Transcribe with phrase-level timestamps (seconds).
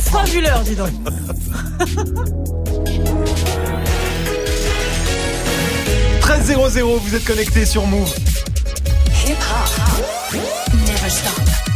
[0.00, 0.90] Fabuleux, dis donc.
[6.20, 8.12] «13 0 vous êtes connecté sur Move.
[9.26, 10.36] Hip -hop.
[10.86, 11.69] Never stop.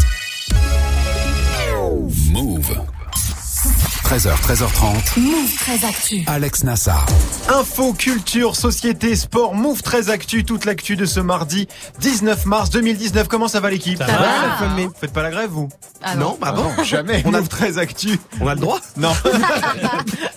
[4.05, 5.18] 13h, 13h30.
[5.18, 6.23] Move 13 Actu.
[6.27, 7.07] Alex Nassar.
[7.48, 10.45] Info, culture, société, sport, Move 13 Actu.
[10.45, 11.66] Toute l'actu de ce mardi
[12.00, 13.29] 19 mars 2019.
[13.29, 13.98] Comment ça va l'équipe?
[13.98, 14.77] Ça, va.
[14.77, 15.69] Vous faites pas la grève, vous
[16.06, 16.37] ah non.
[16.38, 17.23] bah non, jamais.
[17.25, 18.19] On a Move 13 Actu.
[18.41, 19.12] On a le droit Non.
[19.24, 19.30] vous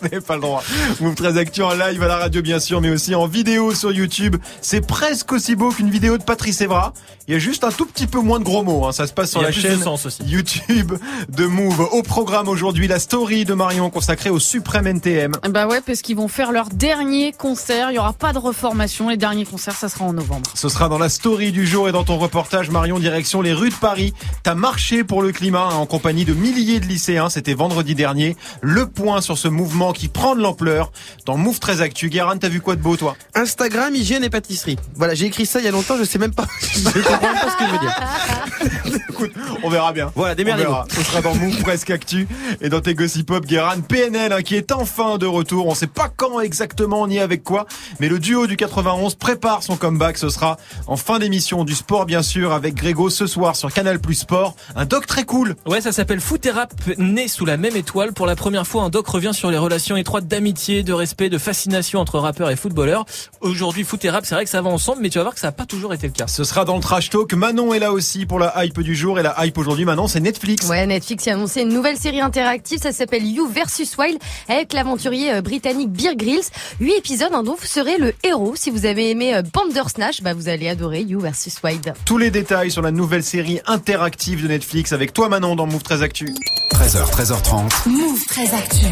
[0.03, 0.63] n'avez pas le droit.
[1.01, 3.91] Move 13 Actu en live à la radio, bien sûr, mais aussi en vidéo sur
[3.91, 4.37] YouTube.
[4.61, 6.93] C'est presque aussi beau qu'une vidéo de Patrice Evra.
[7.29, 8.85] Il y a juste un tout petit peu moins de gros mots.
[8.85, 8.93] Hein.
[8.93, 9.81] Ça se passe sur la chaîne
[10.25, 10.93] YouTube
[11.27, 11.81] de Move.
[11.91, 15.33] Au programme aujourd'hui, la story de Marion consacrée au Suprême NTM.
[15.49, 17.91] Bah ouais, parce qu'ils vont faire leur dernier concert.
[17.91, 19.09] Il y aura pas de reformation.
[19.09, 20.49] Les derniers concerts, ça sera en novembre.
[20.53, 23.71] Ce sera dans la story du jour et dans ton reportage, Marion, direction les rues
[23.71, 24.13] de Paris.
[24.43, 27.29] T'as marché pour le climat hein, en compagnie de milliers de lycéens.
[27.29, 28.37] C'était vendredi dernier.
[28.61, 30.93] Le point sur ce mouvement qui prend de l'ampleur
[31.25, 32.07] dans Move 13 Actu.
[32.07, 33.17] Guérin, t'as vu quoi de beau, toi?
[33.35, 34.77] Instagram, hygiène et pâtisserie.
[34.95, 35.97] Voilà, j'ai écrit ça il y a longtemps.
[35.97, 36.47] Je sais même pas.
[37.19, 39.01] pas ce que je veux dire.
[39.09, 39.31] Écoute,
[39.63, 40.11] on verra bien.
[40.15, 40.75] Voilà, démerdez-vous.
[40.89, 42.27] Ce sera dans Move Presque Actu
[42.61, 43.81] et dans tes Gossip Pop, Guéran.
[43.87, 45.67] PNL hein, qui est enfin de retour.
[45.67, 47.65] On sait pas quand exactement ni avec quoi,
[47.99, 50.17] mais le duo du 91 prépare son comeback.
[50.17, 53.99] Ce sera en fin d'émission du sport, bien sûr, avec Grégo ce soir sur Canal
[53.99, 54.55] Plus Sport.
[54.75, 55.55] Un doc très cool.
[55.65, 58.13] Ouais, ça s'appelle Foot et Rap, né sous la même étoile.
[58.13, 61.37] Pour la première fois, un doc revient sur les relations étroites d'amitié, de respect, de
[61.37, 63.05] fascination entre rappeurs et footballeurs.
[63.41, 65.39] Aujourd'hui, Foot et Rap, c'est vrai que ça va ensemble, mais tu vas voir que
[65.39, 66.27] ça n'a pas toujours été le cas.
[66.27, 67.33] Ce sera dans le trash talk.
[67.33, 69.19] Manon est là aussi pour la hype du jour.
[69.19, 70.67] Et la hype aujourd'hui, Manon, c'est Netflix.
[70.67, 72.79] Ouais, Netflix a annoncé une nouvelle série interactive.
[72.79, 76.45] Ça s'appelle You versus Wild avec l'aventurier euh, britannique Beer Grylls.
[76.79, 78.55] Huit épisodes hein, dont vous serez le héros.
[78.55, 81.93] Si vous avez aimé euh, Bandersnatch, bah vous allez adorer You versus Wild.
[82.05, 85.83] Tous les détails sur la nouvelle série interactive de Netflix avec toi Manon dans Move
[85.83, 86.33] 13 Actu.
[86.73, 87.89] 13h, 13h30.
[87.89, 88.85] Move 13 Actu.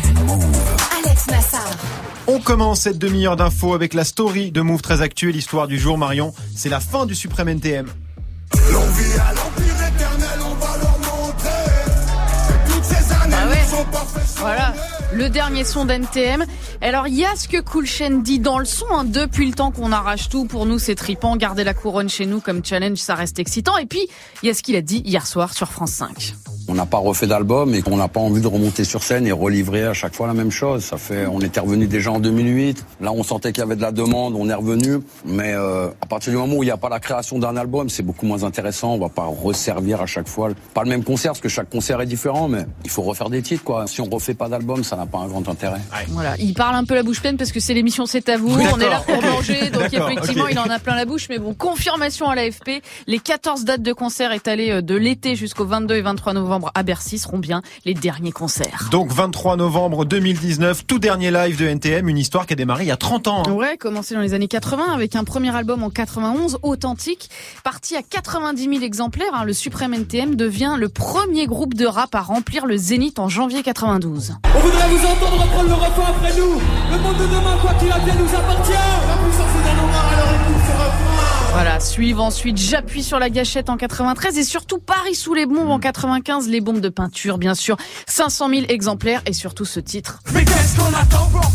[0.98, 1.70] Alex Nassar.
[2.28, 5.78] On commence cette demi-heure d'infos avec la story de Move 13 Actu et l'histoire du
[5.78, 6.34] jour Marion.
[6.56, 7.88] C'est la fin du Suprême NTM.
[8.72, 11.50] L'envie à l'empire éternel, on va leur montrer.
[12.68, 13.66] Toutes ces années ah ouais.
[13.66, 13.86] sont
[14.38, 14.74] Voilà.
[15.14, 16.46] Le dernier son d'NTM.
[16.82, 18.86] Alors, il y a ce que Cool Chain dit dans le son.
[18.92, 21.36] Hein, depuis le temps qu'on arrache tout, pour nous, c'est tripant.
[21.38, 23.78] Garder la couronne chez nous comme challenge, ça reste excitant.
[23.78, 24.08] Et puis,
[24.44, 26.36] il y a ce qu'il a dit hier soir sur France 5.
[26.68, 29.32] On n'a pas refait d'album et qu'on n'a pas envie de remonter sur scène et
[29.32, 30.84] relivrer à chaque fois la même chose.
[30.84, 32.84] Ça fait, on était revenu déjà en 2008.
[33.02, 35.00] Là, on sentait qu'il y avait de la demande, on est revenu.
[35.26, 37.90] Mais euh, à partir du moment où il n'y a pas la création d'un album,
[37.90, 38.94] c'est beaucoup moins intéressant.
[38.96, 42.02] On va pas resservir à chaque fois, pas le même concert parce que chaque concert
[42.02, 43.86] est différent, mais il faut refaire des titres quoi.
[43.86, 45.82] Si on refait pas d'album, ça n'a pas un grand intérêt.
[46.10, 48.50] Voilà, il parle un peu la bouche pleine parce que c'est l'émission C'est à vous.
[48.50, 51.28] on est là pour manger, donc effectivement, il en a plein la bouche.
[51.30, 55.66] Mais bon, confirmation à l'AFP, les 14 dates de concert étalées euh, de l'été jusqu'au
[55.66, 58.90] 22 et 23 novembre à Bercy seront bien les derniers concerts.
[58.92, 62.88] Donc 23 novembre 2019, tout dernier live de NTM, une histoire qui a démarré il
[62.88, 63.44] y a 30 ans.
[63.48, 63.52] Hein.
[63.52, 67.30] Ouais, commencé dans les années 80 avec un premier album en 91, authentique,
[67.64, 69.34] parti à 90 000 exemplaires.
[69.34, 69.44] Hein.
[69.44, 73.64] le Suprême NTM devient le premier groupe de rap à remplir le Zénith en janvier
[73.64, 74.36] 92.
[74.44, 76.60] On voudrait vous entendre reprendre le refrain après nous.
[76.92, 78.72] Le monde de demain, quoi qu'il advienne, nous appartient.
[78.72, 80.55] La puissance est dans nos mains, alors écoute.
[81.56, 82.58] Voilà, suivre ensuite.
[82.58, 86.60] J'appuie sur la gâchette en 93 et surtout Paris sous les bombes en 95, les
[86.60, 87.78] bombes de peinture bien sûr,
[88.08, 90.20] 500 000 exemplaires et surtout ce titre.
[90.34, 91.50] Mais qu'est-ce qu'on attend pour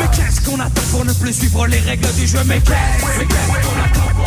[0.00, 2.40] Mais qu'est-ce qu'on attend pour ne plus suivre les règles du jeu?
[2.44, 4.26] Mais qu'est-ce qu'on attend pour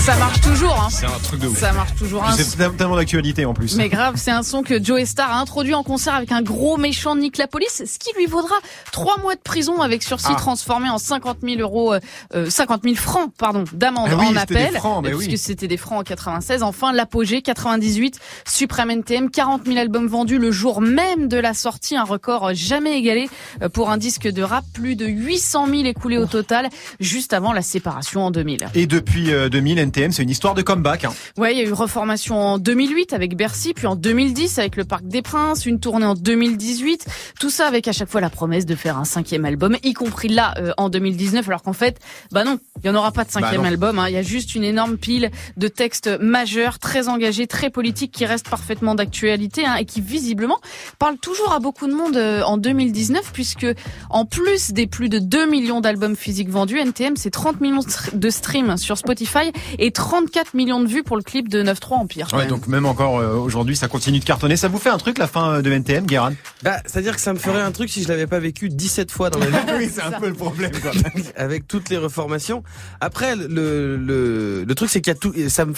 [0.00, 0.80] ça marche toujours.
[0.80, 0.88] Hein.
[0.90, 1.58] C'est un truc de ouf.
[1.58, 2.24] Ça marche toujours.
[2.36, 3.76] C'est tellement d'actualité en plus.
[3.76, 6.76] Mais grave, c'est un son que Joe Star a introduit en concert avec un gros
[6.76, 8.54] méchant Nick la police, ce qui lui vaudra
[8.92, 10.36] trois mois de prison avec sursis ah.
[10.36, 11.94] transformé en 50 000 euros,
[12.34, 14.72] euh, 50 000 francs, pardon, d'amende ah en appel.
[14.72, 16.62] Des francs, puisque c'était des francs en 96.
[16.62, 21.96] Enfin, l'apogée 98, Supreme NTM, 40 000 albums vendus le jour même de la sortie,
[21.96, 23.28] un record jamais égalé
[23.62, 26.68] euh, pour un disque de rap, plus de 800 000 écoulés au total,
[27.00, 28.68] juste avant la séparation en 2000.
[28.74, 31.04] Et depuis 2000, euh, NTM, c'est une histoire de comeback.
[31.04, 31.14] Hein.
[31.38, 34.84] Ouais, il y a eu reformation en 2008 avec Bercy, puis en 2010 avec le
[34.84, 37.06] Parc des Princes, une tournée en 2018.
[37.40, 40.28] Tout ça avec à chaque fois la promesse de faire un cinquième album, y compris
[40.28, 41.98] là euh, en 2019, alors qu'en fait,
[42.32, 43.98] bah non, il y en aura pas de cinquième bah album.
[43.98, 44.08] Hein.
[44.08, 48.26] Il y a juste une énorme pile de textes majeurs, très engagés, très politiques, qui
[48.26, 50.58] restent parfaitement d'actualité hein, et qui visiblement
[50.98, 53.66] parlent toujours à beaucoup de monde euh, en 2019, puisque
[54.10, 57.80] en plus des plus de 2 millions d'albums physiques vendus, NTM c'est 30 millions
[58.12, 59.45] de streams sur Spotify
[59.78, 62.28] Et 34 millions de vues pour le clip de 9-3 Empire.
[62.34, 64.56] Ouais, donc même encore euh, aujourd'hui, ça continue de cartonner.
[64.56, 66.34] Ça vous fait un truc la fin euh, de NTM, Guérin?
[66.62, 69.30] Bah, c'est-à-dire que ça me ferait un truc si je l'avais pas vécu 17 fois
[69.30, 69.56] dans ma vie.
[69.78, 70.70] Oui, c'est un peu le problème.
[70.80, 70.92] Quoi.
[71.36, 72.62] avec toutes les reformations.
[73.00, 75.74] Après, le, le, le truc, c'est qu'il y a tout, ça me,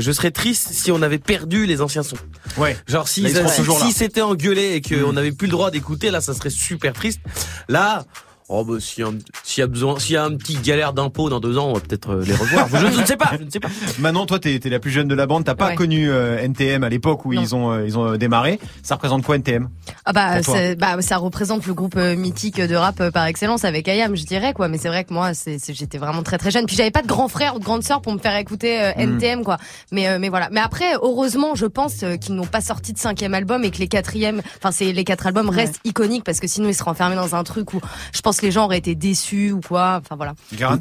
[0.00, 2.16] je serais triste si on avait perdu les anciens sons.
[2.56, 2.76] Ouais.
[2.88, 5.14] Genre, si, Là, ils seront si, c'était engueulé et qu'on Mm.
[5.14, 7.20] n'avait plus le droit d'écouter, là, ça serait super triste.
[7.68, 8.04] Là,
[8.48, 10.56] oh, bah, s'il y, a un- s'il y a besoin, s'il y a un petit
[10.58, 12.68] galère d'impôt dans deux ans, on va peut-être euh, les revoir.
[12.68, 13.68] je, je ne sais pas, je ne sais pas.
[13.98, 15.44] Maintenant, toi, t'es t'es la plus jeune de la bande.
[15.44, 15.74] T'as pas Ouais.
[15.74, 17.40] connu euh, NTM à l'époque où Non.
[17.42, 18.58] ils ont euh, ils ont démarré.
[18.82, 19.68] Ça représente quoi NTM
[20.04, 20.40] Ah bah,
[20.78, 24.52] bah ça représente le groupe mythique de rap euh, par excellence avec Ayam, je dirais
[24.52, 24.68] quoi.
[24.68, 26.66] Mais c'est vrai que moi, c'est c'est- j'étais vraiment très très jeune.
[26.66, 28.92] Puis j'avais pas de grand frère ou de grande sœur pour me faire écouter euh.
[28.96, 29.56] NTM quoi.
[29.92, 30.48] Mais euh, mais voilà.
[30.52, 33.78] Mais après, heureusement, je pense euh, qu'ils n'ont pas sorti de cinquième album et que
[33.78, 35.56] les quatrièmes, enfin c'est les quatre albums Ouais.
[35.56, 37.80] restent iconiques parce que sinon ils seraient enfermés dans un truc où
[38.12, 40.00] je pense que les gens auraient été déçus ou quoi.
[40.00, 40.34] Enfin voilà.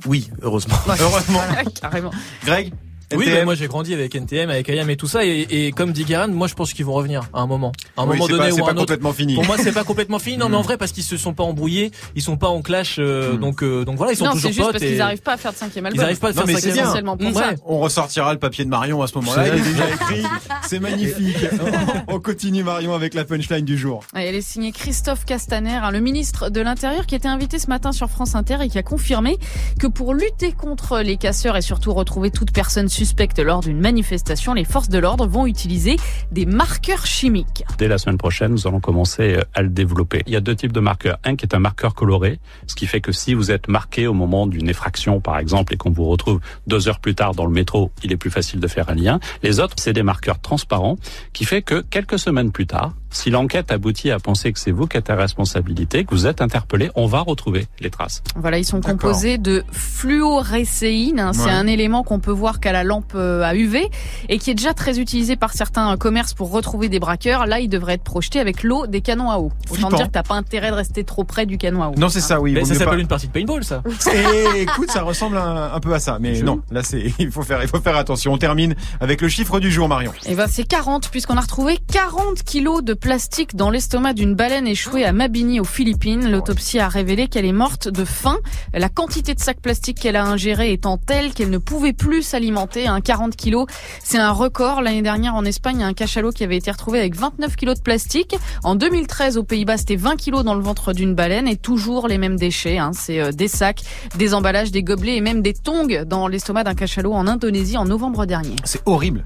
[0.05, 0.75] Oui, heureusement.
[0.87, 1.41] Heureusement.
[1.81, 2.11] Carrément.
[2.43, 2.73] Greg
[3.17, 5.91] Oui, bah, moi j'ai grandi avec NTM, avec IAM et tout ça, et, et comme
[5.91, 8.27] dit Guérin, moi je pense qu'ils vont revenir à un moment, à un Oui, moment
[8.27, 8.81] donné pas, c'est ou à pas un autre.
[8.81, 9.35] complètement fini.
[9.35, 10.37] Pour moi, c'est pas complètement fini.
[10.37, 10.63] Non, mais en Mm.
[10.63, 13.39] vrai, parce qu'ils se sont pas embrouillés, ils sont pas en clash, euh, Mm.
[13.39, 14.71] donc euh, donc voilà, ils sont non, toujours c'est juste potes.
[14.73, 16.01] parce et qu'ils arrivent pas à faire de cinquième album.
[16.01, 16.83] Ils arrivent pas à Non, faire mais c'est bien.
[16.83, 17.47] essentiellement pour Mm, ça.
[17.49, 17.55] ouais.
[17.65, 19.47] On ressortira le papier de Marion à ce moment-là.
[19.47, 20.23] Il est déjà écrit.
[20.67, 21.37] C'est magnifique.
[22.07, 24.03] On continue Marion avec la punchline du jour.
[24.15, 27.91] Elle est signée Christophe Castaner, hein, le ministre de l'Intérieur, qui était invité ce matin
[27.91, 29.37] sur France Inter et qui a confirmé
[29.79, 33.04] que pour lutter contre les casseurs et surtout retrouver toute personne suspecte
[33.43, 35.97] lors d'une manifestation, les forces de l'ordre vont utiliser
[36.31, 37.63] des marqueurs chimiques.
[37.77, 40.23] Dès la semaine prochaine, nous allons commencer euh, à le développer.
[40.25, 41.17] Il y a deux types de marqueurs.
[41.23, 44.13] Un qui est un marqueur coloré, ce qui fait que si vous êtes marqué au
[44.13, 47.51] moment d'une effraction, par exemple, et qu'on vous retrouve deux heures plus tard dans le
[47.51, 49.19] métro, il est plus facile de faire un lien.
[49.43, 50.97] Les autres, c'est des marqueurs transparents,
[51.33, 54.87] qui fait que quelques semaines plus tard, si l'enquête aboutit à penser que c'est vous
[54.87, 58.21] qui êtes à responsabilité, que vous êtes interpellé, on va retrouver les traces.
[58.35, 61.19] Voilà, ils sont composés de fluorécéine.
[61.19, 63.89] hein, C'est un élément qu'on peut voir qu'à la lampe euh, à UV
[64.29, 67.45] et qui est déjà très utilisé par certains commerces pour retrouver des braqueurs.
[67.45, 69.51] Là, il devrait être projeté avec l'eau des canons à eau.
[69.69, 69.89] Autant Flippant.
[69.97, 71.93] dire que t'as pas intérêt de rester trop près du canon à eau.
[71.97, 72.53] Non, c'est ça, oui.
[72.53, 73.81] Mais ça s'appelle pas- une partie de paintball, ça.
[74.55, 77.43] Et écoute, ça ressemble un, un peu à ça, mais non, là c'est, il faut
[77.43, 78.33] faire, il faut faire attention.
[78.33, 80.11] On termine avec le chiffre du jour, Marion.
[80.27, 84.65] Eh ben, c'est 40 puisqu'on a retrouvé 40 kilos de plastique dans l'estomac d'une baleine
[84.65, 86.31] échouée à Mabini aux Philippines.
[86.31, 88.39] L'autopsie a révélé qu'elle est morte de faim.
[88.73, 92.87] La quantité de sacs plastiques qu'elle a ingéré étant telle qu'elle ne pouvait plus s'alimenter.
[92.87, 93.67] Hein, 40 kilos,
[94.03, 94.81] c'est un record.
[94.81, 98.35] L'année dernière en Espagne, un cachalot qui avait été retrouvé avec 29 kilos de plastique.
[98.63, 102.17] En 2013 aux Pays-Bas, c'était 20 kilos dans le ventre d'une baleine et toujours les
[102.17, 102.79] mêmes déchets.
[102.79, 102.89] Hein.
[102.95, 103.83] C'est euh, des sacs,
[104.15, 107.85] des emballages, des gobelets et même des tongs dans l'estomac d'un cachalot en Indonésie en
[107.85, 108.55] novembre dernier.
[108.63, 109.25] C'est horrible.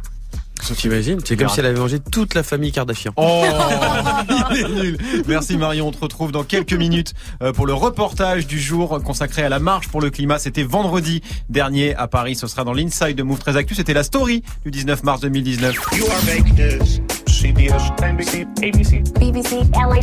[0.75, 3.11] T'imagines C'est comme si elle avait mangé toute la famille Kardashian.
[3.15, 3.43] Oh,
[4.51, 4.97] il est nul.
[5.27, 5.87] Merci Marion.
[5.87, 9.59] On te retrouve dans quelques minutes euh, pour le reportage du jour consacré à la
[9.59, 10.39] marche pour le climat.
[10.39, 12.35] C'était vendredi dernier à Paris.
[12.35, 13.75] Ce sera dans l'Inside de Move 13 Actu.
[13.75, 15.75] C'était la story du 19 mars 2019.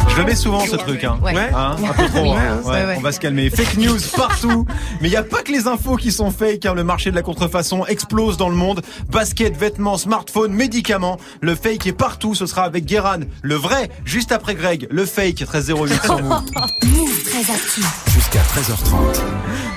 [0.09, 1.19] Je le mets souvent ce truc, hein.
[1.23, 1.35] Ouais.
[1.55, 2.23] Hein, un peu trop.
[2.23, 2.31] Oui.
[2.31, 2.61] hein.
[2.65, 2.94] Ouais, Ouais, ouais.
[2.99, 3.50] On va se calmer.
[3.50, 4.67] Fake news partout.
[5.00, 6.61] Mais il n'y a pas que les infos qui sont fake.
[6.61, 8.83] Car le marché de la contrefaçon explose dans le monde.
[9.11, 11.19] Basket, vêtements, smartphones, médicaments.
[11.43, 12.35] Le fake est partout.
[12.35, 13.21] Ce sera avec Guéran.
[13.43, 14.87] Le vrai, juste après Greg.
[14.91, 16.31] Le fake, 1308 sur Move.
[16.85, 17.83] Move très actu.
[18.15, 19.75] Jusqu'à 13h30.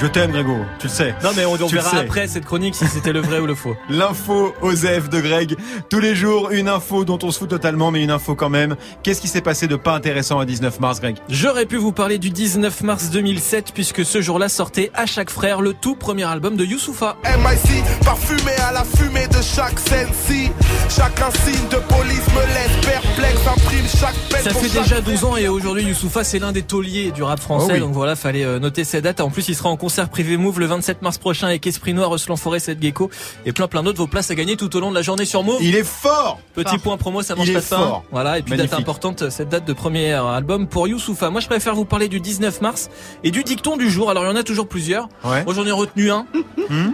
[0.00, 0.56] Je t'aime, Grégo.
[0.80, 1.14] Tu le sais.
[1.22, 1.96] Non, mais on, verra sais.
[1.98, 3.76] après cette chronique si c'était le vrai ou le faux.
[3.88, 5.56] L'info Osef de Greg.
[5.88, 8.74] Tous les jours, une info dont on se fout totalement, mais une info quand même.
[9.04, 11.16] Qu'est-ce qui s'est passé de pas intéressant à 19 mars, Greg?
[11.28, 15.60] J'aurais pu vous parler du 19 mars 2007 puisque ce jour-là sortait à chaque frère
[15.60, 17.16] le tout premier album de Youssoufa.
[17.24, 20.50] MIC, parfumé à la fumée de chaque scène-ci.
[20.90, 24.42] Chaque insigne de police me laisse perplexe, imprime chaque peine.
[24.42, 27.66] Ça fait déjà 12 ans et aujourd'hui Youssoufa c'est l'un des tauliers du rap français
[27.70, 27.80] Oh oui.
[27.80, 30.60] donc voilà fallait euh, noter cette date en plus il sera en concert privé Move
[30.60, 33.10] le 27 mars prochain avec Esprit Noir, Oslan Forêt, Seth Gecko
[33.46, 35.42] et plein plein d'autres vos places à gagner tout au long de la journée sur
[35.42, 35.58] Move.
[35.60, 36.80] Il est fort Petit Fort.
[36.80, 37.76] point promo, ça mange Il pas de pain.
[37.76, 38.04] fort.
[38.12, 38.70] Voilà, et puis Magnifique.
[38.72, 41.30] date importante, cette date de premier album pour Youssoufa.
[41.30, 42.90] Moi, je préfère vous parler du 19 mars
[43.22, 44.10] et du dicton du jour.
[44.10, 45.08] Alors, il y en a toujours plusieurs.
[45.24, 45.44] Ouais.
[45.44, 46.26] Moi, j'en ai retenu un.
[46.68, 46.92] Hmm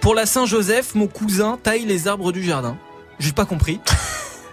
[0.00, 2.76] Pour la Saint-Joseph, mon cousin taille les arbres du jardin.
[3.18, 3.80] J'ai pas compris.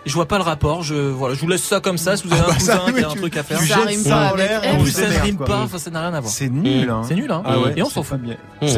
[0.07, 0.83] Je vois pas le rapport.
[0.83, 2.17] Je voilà, je vous laisse ça comme ça.
[2.17, 3.59] Si vous avez Ah bah un ça, cousin qui a un tu- truc à faire.
[3.61, 4.33] Ça rime pas
[4.73, 5.61] en plus, ça rime pas.
[5.63, 6.31] Enfin, ça n'a rien à voir.
[6.31, 7.01] C'est nul, hein.
[7.07, 7.43] C'est nul, hein.
[7.45, 8.19] Ah ouais, et on s'en fout.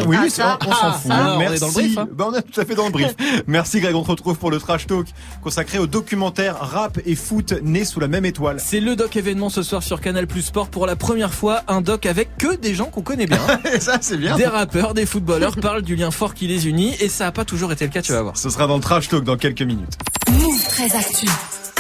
[0.06, 1.12] Oui, Ah, ça, on s'en fout.
[1.12, 1.60] ça, on est Merci.
[1.60, 2.08] dans le brief, hein.
[2.14, 3.14] Ben, on est tout à fait dans le brief.
[3.48, 5.08] Merci Greg, on te retrouve pour le trash talk
[5.44, 8.58] consacré au documentaire rap et foot né sous la même étoile.
[8.60, 11.82] C'est le doc événement ce soir sur Canal Plus Sport pour la première fois un
[11.82, 13.40] doc avec que des gens qu'on connaît bien.
[13.80, 14.36] ça, c'est bien.
[14.36, 17.46] Des rappeurs, des footballeurs parlent du lien fort qui les unit et ça a pas
[17.46, 18.38] toujours été le cas, tu vas voir.
[18.38, 19.98] Ce sera dans le trash talk dans quelques minutes.
[20.32, 20.96] Move très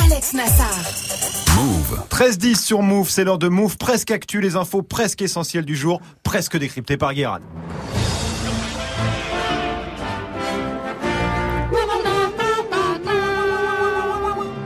[0.03, 0.67] Alex Nassar.
[1.55, 2.01] Move.
[2.09, 6.01] 13-10 sur Move, c'est l'heure de Move, presque actu, les infos presque essentielles du jour,
[6.23, 7.39] presque décryptées par Guérin.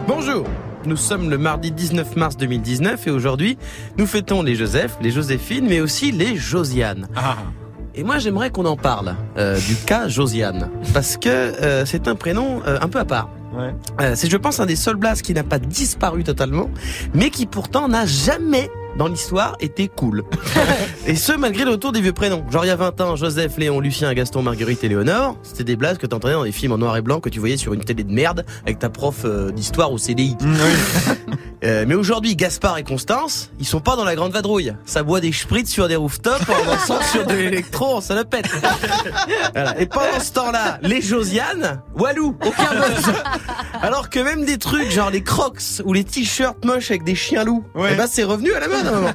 [0.08, 0.46] Bonjour
[0.86, 3.58] nous sommes le mardi 19 mars 2019 et aujourd'hui,
[3.98, 7.08] nous fêtons les Joseph, les Joséphine, mais aussi les Josiane.
[7.16, 7.38] Ah.
[7.96, 12.16] Et moi, j'aimerais qu'on en parle euh, du cas Josiane, parce que euh, c'est un
[12.16, 13.30] prénom euh, un peu à part.
[13.56, 16.70] Euh, c'est, je pense, un des seuls blasts qui n'a pas disparu totalement,
[17.14, 20.24] mais qui pourtant n'a jamais dans l'histoire été cool.
[21.06, 22.46] et ce, malgré le retour des vieux prénoms.
[22.50, 25.76] Genre, il y a 20 ans, Joseph, Léon, Lucien, Gaston, Marguerite et Léonore, c'était des
[25.76, 27.84] blasts que t'entendais dans des films en noir et blanc que tu voyais sur une
[27.84, 30.38] télé de merde avec ta prof euh, d'histoire au CDI.
[30.42, 31.14] Mm, oui.
[31.66, 34.74] Euh, mais aujourd'hui, Gaspard et Constance, ils sont pas dans la grande vadrouille.
[34.84, 38.50] Ça boit des spritz sur des rooftops en dansant sur de l'électro en salopette.
[39.54, 39.80] Voilà.
[39.80, 43.14] Et pendant ce temps-là, les Josiane, Walou, aucun buzz.
[43.82, 47.46] Alors que même des trucs genre les crocs ou les t-shirts moches avec des chiens
[47.46, 47.92] loups, Ouais.
[47.94, 49.14] eh ben c'est revenu à la mode à un moment.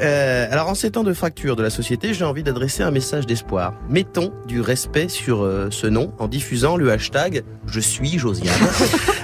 [0.00, 3.26] Euh, alors en ces temps de fracture de la société, j'ai envie d'adresser un message
[3.26, 3.74] d'espoir.
[3.88, 8.54] Mettons du respect sur euh, ce nom en diffusant le hashtag Je suis Josiane.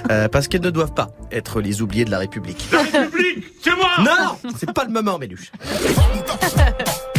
[0.09, 2.67] Euh, parce qu'elles ne doivent pas être les oubliés de la République.
[2.73, 5.51] La République, c'est moi Non, c'est pas le moment, Méluche.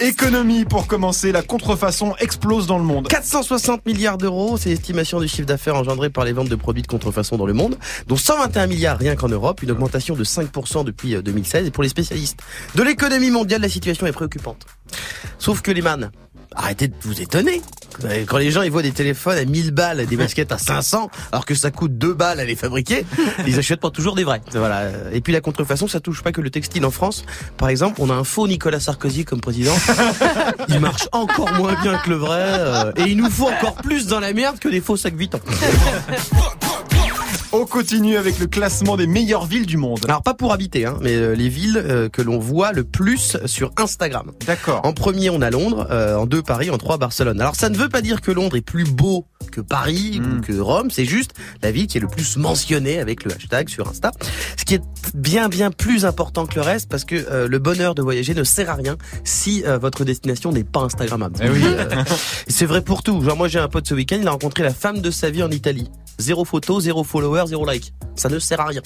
[0.00, 3.06] Économie pour commencer, la contrefaçon explose dans le monde.
[3.06, 6.88] 460 milliards d'euros, c'est l'estimation du chiffre d'affaires engendré par les ventes de produits de
[6.88, 11.14] contrefaçon dans le monde, dont 121 milliards rien qu'en Europe, une augmentation de 5% depuis
[11.14, 11.68] euh, 2016.
[11.68, 12.40] Et pour les spécialistes
[12.74, 14.66] de l'économie mondiale, la situation est préoccupante.
[15.38, 16.10] Sauf que les man,
[16.54, 17.62] arrêtez de vous étonner.
[18.26, 21.10] Quand les gens ils voient des téléphones à 1000 balles et des baskets à 500,
[21.32, 23.06] alors que ça coûte 2 balles à les fabriquer,
[23.46, 24.42] ils achètent pas toujours des vrais.
[24.52, 24.90] Voilà.
[25.12, 27.24] Et puis la contrefaçon, ça touche pas que le textile en France.
[27.56, 29.76] Par exemple, on a un faux Nicolas Sarkozy comme président.
[30.68, 34.06] Il marche encore moins bien que le vrai, euh, et il nous faut encore plus
[34.06, 35.40] dans la merde que des faux sacs Vuitton.
[37.56, 40.00] On continue avec le classement des meilleures villes du monde.
[40.06, 43.36] Alors pas pour habiter, hein, mais euh, les villes euh, que l'on voit le plus
[43.46, 44.32] sur Instagram.
[44.44, 44.80] D'accord.
[44.82, 47.40] En premier, on a Londres, euh, en deux Paris, en trois Barcelone.
[47.40, 50.52] Alors ça ne veut pas dire que Londres est plus beau que Paris ou que
[50.58, 51.32] Rome, c'est juste
[51.62, 54.10] la ville qui est le plus mentionnée avec le hashtag sur Insta.
[54.56, 54.82] Ce qui est
[55.14, 58.42] bien bien plus important que le reste parce que euh, le bonheur de voyager ne
[58.42, 61.36] sert à rien si euh, votre destination n'est pas Instagrammable.
[61.40, 61.62] Eh oui.
[61.64, 62.02] Euh,
[62.48, 63.22] c'est vrai pour tout.
[63.22, 65.42] Genre moi j'ai un pote ce week-end, il a rencontré la femme de sa vie
[65.42, 65.88] en Italie.
[66.18, 67.92] Zéro photo, zéro follower, zéro like.
[68.16, 68.80] Ça ne sert à rien.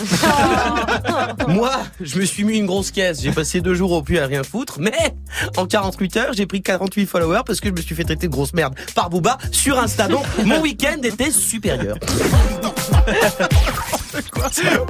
[1.48, 1.70] Moi,
[2.00, 3.20] je me suis mis une grosse caisse.
[3.20, 5.14] J'ai passé deux jours au puits à rien foutre, mais
[5.56, 8.32] en 48 heures, j'ai pris 48 followers parce que je me suis fait traiter de
[8.32, 10.08] grosse merde par Booba sur Insta.
[10.08, 11.96] Donc, mon week-end était supérieur.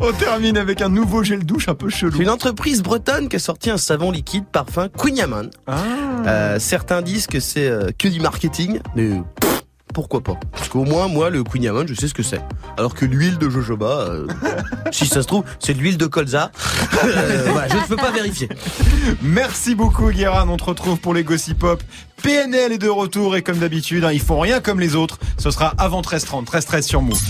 [0.01, 2.17] On termine avec un nouveau gel douche un peu chelou.
[2.17, 5.51] C'est une entreprise bretonne qui a sorti un savon liquide parfum Queen Yaman.
[5.67, 5.83] Ah.
[6.27, 9.58] Euh, certains disent que c'est euh, que du marketing, mais pff,
[9.95, 12.41] pourquoi pas Parce qu'au moins, moi, le Queen Yaman, je sais ce que c'est.
[12.77, 14.27] Alors que l'huile de jojoba, euh,
[14.93, 16.51] si ça se trouve, c'est de l'huile de colza.
[17.05, 18.49] Euh, voilà, je ne peux pas vérifier.
[19.23, 21.81] Merci beaucoup Guérin, on te retrouve pour les Gossip Pop.
[22.23, 25.19] PNL est de retour et comme d'habitude, hein, ils font rien comme les autres.
[25.39, 27.21] Ce sera avant 13h30, 13h13 sur Move.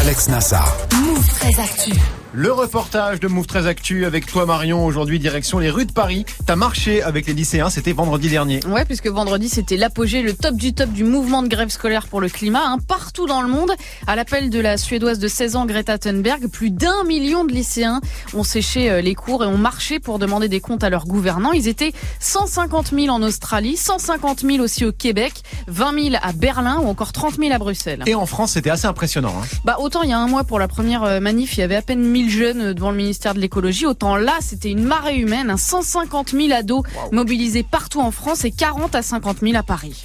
[0.00, 0.76] Alex Nassar.
[0.92, 1.92] Move très actu.
[2.34, 6.26] Le reportage de Move 13 Actu avec toi Marion, aujourd'hui direction les rues de Paris.
[6.44, 8.60] T'as marché avec les lycéens, c'était vendredi dernier.
[8.66, 12.20] Ouais, puisque vendredi c'était l'apogée, le top du top du mouvement de grève scolaire pour
[12.20, 13.72] le climat, hein, partout dans le monde.
[14.06, 18.02] À l'appel de la Suédoise de 16 ans Greta Thunberg, plus d'un million de lycéens
[18.34, 21.52] ont séché euh, les cours et ont marché pour demander des comptes à leurs gouvernants.
[21.52, 25.32] Ils étaient 150 000 en Australie, 150 000 aussi au Québec,
[25.68, 28.02] 20 000 à Berlin ou encore 30 000 à Bruxelles.
[28.04, 29.32] Et en France, c'était assez impressionnant.
[29.42, 29.46] hein.
[29.64, 31.76] Bah autant il y a un mois pour la première euh, manif, il y avait
[31.76, 35.18] à peine 1000 jeunes euh, devant le ministère de l'écologie, autant là c'était une marée
[35.18, 36.82] humaine, hein, 150 000 ados
[37.12, 40.04] mobilisés partout en France et 40 à 50 000 à Paris.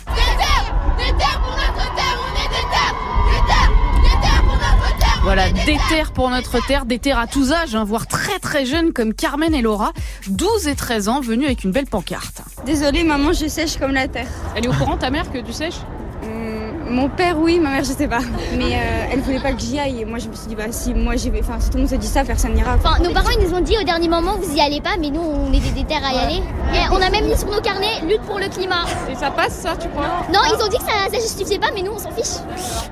[5.23, 8.65] Voilà, des terres pour notre terre, des terres à tous âges, hein, voire très très
[8.65, 9.91] jeunes comme Carmen et Laura,
[10.27, 12.41] 12 et 13 ans, venus avec une belle pancarte.
[12.65, 14.27] Désolée maman, je sèche comme la terre.
[14.55, 15.79] Elle est au courant ta mère que tu sèches?
[16.23, 18.19] Hum, mon père oui, ma mère je sais pas.
[18.57, 20.65] Mais euh, elle voulait pas que j'y aille et moi je me suis dit bah
[20.71, 22.75] si moi j'y vais, enfin si tout le monde se dit ça, personne n'ira.
[22.75, 25.09] Enfin, nos parents ils nous ont dit au dernier moment vous y allez pas, mais
[25.09, 26.43] nous on était des terres à y aller.
[26.73, 28.85] Et on a même mis sur nos carnets lutte pour le climat.
[29.11, 30.25] Et ça passe ça, tu crois?
[30.33, 32.41] Non, ils ont dit que ça, ça justifiait pas, mais nous on s'en fiche.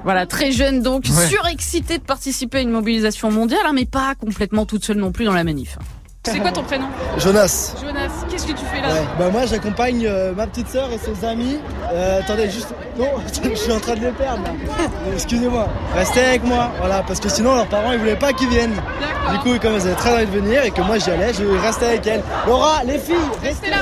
[0.03, 1.27] Voilà, très jeune donc, Ouais.
[1.27, 5.25] surexcitée de participer à une mobilisation mondiale, hein, mais pas complètement toute seule non plus
[5.25, 5.77] dans la manif.
[6.23, 6.85] C'est quoi ton prénom?
[7.17, 7.73] Jonas.
[7.81, 9.01] Jonas, qu'est-ce que tu fais là Ouais.
[9.19, 11.57] Bah moi j'accompagne euh, ma petite sœur et ses amis.
[11.93, 12.69] Euh, attendez juste.
[12.97, 13.05] Non,
[13.43, 14.51] je suis en train de les perdre là.
[15.13, 15.67] Excusez-moi.
[15.95, 18.75] Restez avec moi, voilà, parce que sinon leurs parents ils voulaient pas qu'ils viennent.
[19.31, 21.43] Du coup comme elles avaient très envie de venir et que moi j'y allais, je
[21.45, 22.23] restais avec elles.
[22.47, 23.77] Laura, les filles, restez là.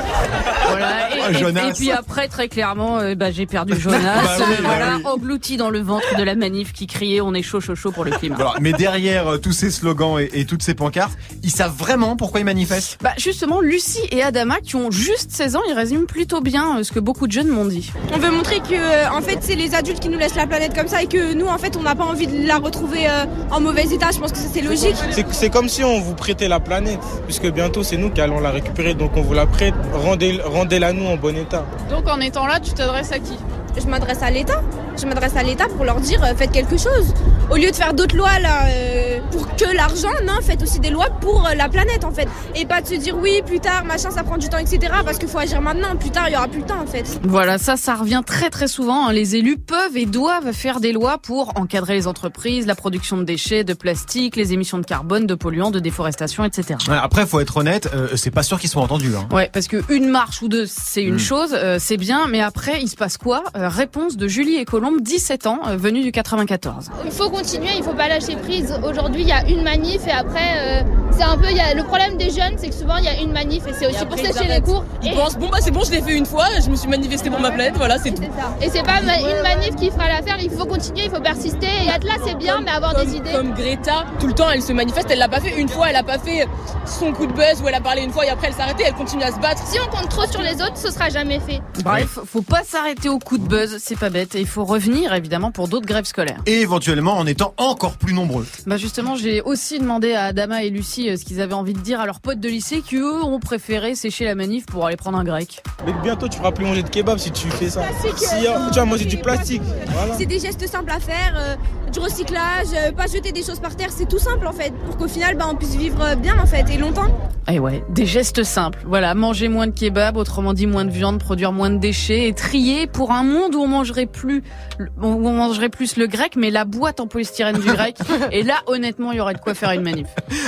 [0.69, 1.69] Voilà, et, Ah, et- Jonas.
[1.69, 4.95] et puis après, très clairement, euh, bah, j'ai perdu Jonas, Bah oui, euh, bah voilà,
[4.97, 5.01] oui.
[5.05, 8.03] englouti dans le ventre de la manif qui criait on est chaud chaud chaud pour
[8.05, 8.35] le climat.
[8.35, 8.53] Voilà.
[8.61, 12.39] Mais derrière euh, tous ces slogans et, et toutes ces pancartes, ils savent vraiment pourquoi
[12.41, 12.97] ils manifestent?
[13.01, 16.83] Bah justement, Lucie et Adama, qui ont juste 16 ans, ils résument plutôt bien euh,
[16.83, 17.91] ce que beaucoup de jeunes m'ont dit.
[18.13, 20.73] On veut montrer que euh, en fait c'est les adultes qui nous laissent la planète
[20.73, 23.25] comme ça et que nous en fait on n'a pas envie de la retrouver euh,
[23.51, 24.11] en mauvais état.
[24.13, 24.95] Je pense que c'est logique.
[25.31, 28.51] C'est- comme si on vous prêtait la planète, puisque bientôt c'est nous qui allons la
[28.51, 31.65] récupérer, donc on vous la prête, rendez- rendez-la nous en bon état.
[31.89, 33.33] Donc en étant là, tu t'adresses à qui?
[33.77, 34.61] Je m'adresse à l'État.
[34.99, 37.13] Je m'adresse à l'État pour leur dire euh, faites quelque chose.
[37.51, 40.89] Au lieu de faire d'autres lois là euh, pour que l'argent, non, faites aussi des
[40.91, 42.27] lois pour euh, la planète en fait.
[42.55, 44.79] Et pas de se dire oui plus tard machin ça prend du temps etc.
[45.03, 45.95] Parce qu'il faut agir maintenant.
[45.95, 47.19] Plus tard il y aura plus le temps en fait.
[47.23, 49.07] Voilà, ça, ça revient très très souvent.
[49.07, 49.13] hein.
[49.13, 53.23] Les élus peuvent et doivent faire des lois pour encadrer les entreprises, la production de
[53.23, 56.75] déchets, de plastique, les émissions de carbone, de polluants, de déforestation, etc.
[56.87, 59.13] Ouais, Après, faut être honnête, euh, c'est pas sûr qu'ils soient entendus.
[59.17, 59.27] Hein.
[59.35, 61.19] Ouais, parce que une marche ou deux, c'est une Mm.
[61.19, 63.43] chose, euh, c'est bien, mais après, il se passe quoi?
[63.57, 66.89] Euh, Réponse de Julie et Colombe, 17 ans, euh, venue du 94.
[67.05, 68.73] Il faut continuer, il faut pas lâcher prise.
[68.83, 70.81] Aujourd'hui, il y a une manif et après, euh,
[71.11, 71.47] c'est un peu.
[71.49, 73.65] il Y a, le problème des jeunes, c'est que souvent, il y a une manif
[73.67, 74.83] et c'est aussi pour sécher les cours.
[75.03, 76.89] Ils Et- pensent, bon bah c'est bon, je l'ai fait une fois, je me suis
[76.89, 78.21] manifesté pour ma planète, voilà, c'est tout.
[78.61, 81.67] Et c'est pas ma- une manif qui fera l'affaire, il faut continuer, il faut persister.
[81.85, 83.31] Et être là, c'est bien, mais avoir des idées.
[83.31, 85.95] Comme Greta, tout le temps elle se manifeste, elle l'a pas fait une fois, elle
[85.95, 86.47] a pas fait
[86.85, 88.83] son coup de buzz où elle a parlé une fois et après elle s'est arrêtée,
[88.87, 89.61] elle continue à se battre.
[89.65, 91.61] Si on compte trop sur les autres, ce sera jamais fait.
[91.83, 95.13] Bref, faut pas s'arrêter au coup de buzz, c'est pas bête, et il faut revenir
[95.13, 96.39] évidemment pour d'autres grèves scolaires.
[96.45, 98.45] Et éventuellement en étant encore plus nombreux.
[98.65, 101.79] Bah justement, j'ai aussi demandé à Adama et Lucie euh, ce qu'ils avaient envie de
[101.79, 104.97] dire à leurs potes de lycée qui eux ont préféré sécher la manif pour aller
[104.97, 105.63] prendre un grec.
[105.85, 107.81] Mais bientôt tu feras plus manger de kebab si tu fais ça.
[107.81, 109.61] Plastique, Si, euh, euh, tu vas manger du plastique.
[109.87, 110.13] Voilà.
[110.17, 111.55] C'est des gestes simples à faire, euh,
[111.91, 114.97] du recyclage, euh, pas jeter des choses par terre, c'est tout simple en fait, pour
[114.97, 117.07] qu'au final bah, on puisse vivre euh, bien en fait et longtemps.
[117.47, 118.79] Et Eh ouais, des gestes simples.
[118.85, 122.33] Voilà, manger moins de kebab, autrement dit moins de viande, produire moins de déchets et
[122.33, 124.43] trier pour un monde où on mangerait plus,
[124.79, 127.97] où on mangerait plus le grec, mais la boîte en polystyrène du grec.
[128.31, 130.07] Et là, honnêtement, il y aurait de quoi faire une manif.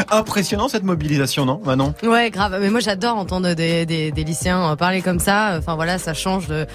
[0.10, 1.94] Impressionnant cette mobilisation, non Manon?
[2.04, 2.58] Ouais, grave.
[2.62, 5.56] Mais moi, j'adore entendre des, des, des lycéens euh, parler comme ça.
[5.58, 6.66] Enfin voilà, ça change de.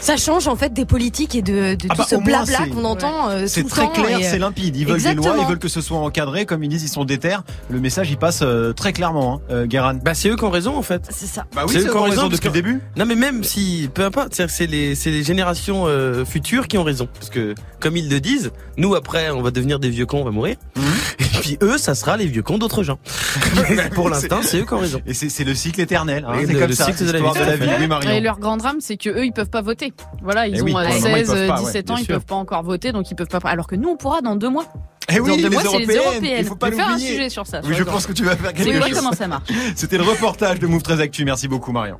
[0.00, 2.84] Ça change en fait des politiques et de, de Ah tout bah, ce blabla qu'on
[2.84, 3.28] entend.
[3.30, 4.74] euh, C'est très temps clair, et, euh, c'est limpide.
[4.76, 5.42] Ils veulent des lois, Exactement.
[5.44, 7.36] ils veulent que ce soit encadré, comme ils disent, ils sont déter.
[7.68, 9.94] Le message, il passe euh, très clairement, hein, euh, Guéran.
[10.02, 11.06] Bah c'est eux qui ont raison en fait.
[11.10, 11.44] C'est ça.
[11.54, 12.80] Bah oui, c'est eux qui ont raison depuis le début.
[12.96, 16.66] Non mais même si, peu importe, c'est-à-dire que c'est les, c'est les générations euh, futures
[16.66, 17.06] qui ont raison.
[17.12, 20.24] Parce que comme ils le disent, nous après on va devenir des vieux cons, on
[20.24, 20.56] va mourir.
[20.76, 20.84] Mhm.
[21.40, 22.98] Et puis eux, ça sera les vieux cons d'autres gens.
[23.94, 25.00] Pour l'instant, c'est eux qui ont raison.
[25.06, 26.24] Et c'est c'est le cycle éternel.
[26.28, 27.80] Hein, Et c'est le- comme le ça, cycle de la l'histoire vie, de la vie.
[27.80, 28.10] Oui, Marion.
[28.10, 29.92] Et leur grand drame, c'est que eux, ils peuvent pas voter.
[30.22, 31.90] Voilà, ils Eh ont oui, euh, pour le moment, ils 16, peuvent pas, ouais, 17
[31.90, 32.14] ans, ils sûr.
[32.14, 33.40] peuvent pas encore voter, donc ils peuvent pas.
[33.44, 34.66] Alors que nous, on pourra dans deux mois.
[35.12, 36.36] Eh oui, dans deux les mois, c'est les européennes, européennes.
[36.40, 37.60] il faut pas faire un sujet sur ça.
[37.64, 38.98] Oui, je pense que tu vas faire C'est quelque vrai chose.
[38.98, 39.48] comment ça marche.
[39.74, 41.24] C'était le reportage de Move 13 Actu.
[41.24, 41.98] Merci beaucoup, Marion.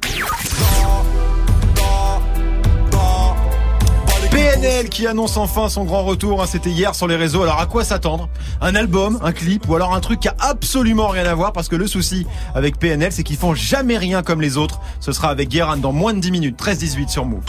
[4.61, 7.43] PNL qui annonce enfin son grand retour, hein, c'était hier sur les réseaux.
[7.43, 8.29] Alors à quoi s'attendre?
[8.61, 11.55] Un album, un clip ou alors un truc qui a absolument rien à voir?
[11.55, 14.81] Parce que le souci avec PNL c'est qu'ils font jamais rien comme les autres.
[15.01, 17.43] Ce sera avec Guérin dans moins de 10 minutes, 13-18 sur Move.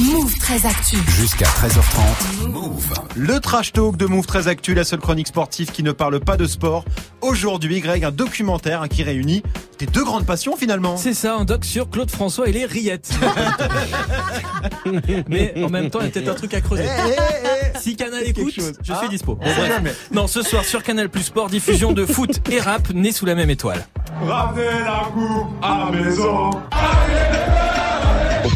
[0.00, 0.96] Move très actu.
[1.08, 2.48] Jusqu'à 13h30.
[2.48, 2.94] Move.
[3.16, 6.36] Le trash talk de Move 13 Actu, la seule chronique sportive qui ne parle pas
[6.36, 6.84] de sport.
[7.20, 9.42] Aujourd'hui, Greg, un documentaire hein, qui réunit
[9.76, 10.96] tes deux grandes passions finalement.
[10.96, 13.10] C'est ça, un doc sur Claude François et les rillettes.
[15.28, 16.84] Mais en même temps, il y a peut-être un truc à creuser.
[17.80, 18.74] Si Canal écoute, chose.
[18.82, 19.34] je Ah, suis dispo.
[19.34, 19.66] Bref.
[19.66, 19.92] jamais.
[20.12, 23.34] Non, ce soir sur Canal Plus Sport, diffusion de foot et rap nés sous la
[23.34, 23.86] même étoile.
[24.24, 26.50] Ramenez la coupe à la maison.